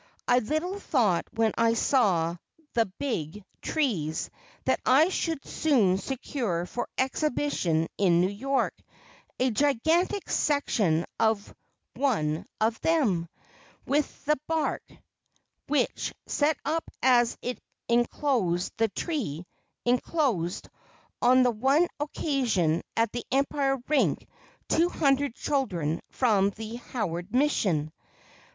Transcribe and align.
I 0.27 0.39
little 0.39 0.79
thought 0.79 1.27
when 1.31 1.53
I 1.59 1.75
saw 1.75 2.35
the 2.73 2.87
big 2.87 3.43
trees 3.61 4.31
that 4.65 4.79
I 4.83 5.09
should 5.09 5.45
soon 5.45 5.99
secure 5.99 6.65
for 6.65 6.89
exhibition 6.97 7.87
in 7.99 8.19
New 8.19 8.27
York 8.29 8.73
a 9.39 9.51
gigantic 9.51 10.27
section 10.27 11.05
of 11.19 11.53
one 11.93 12.47
of 12.59 12.81
them, 12.81 13.29
with 13.85 14.25
the 14.25 14.39
bark, 14.47 14.81
which, 15.67 16.15
set 16.25 16.57
up 16.65 16.85
as 17.03 17.37
it 17.43 17.61
enclosed 17.87 18.73
the 18.77 18.87
tree, 18.87 19.45
enclosed, 19.85 20.67
on 21.21 21.43
one 21.59 21.87
occasion, 21.99 22.81
at 22.97 23.11
the 23.11 23.23
Empire 23.31 23.77
Rink, 23.87 24.27
two 24.67 24.89
hundred 24.89 25.35
children 25.35 26.01
from 26.09 26.49
the 26.49 26.77
Howard 26.77 27.31
Mission. 27.35 27.91